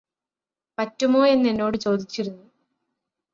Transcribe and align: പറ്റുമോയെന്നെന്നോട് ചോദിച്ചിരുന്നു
പറ്റുമോയെന്നെന്നോട് 0.77 1.77
ചോദിച്ചിരുന്നു 1.77 2.43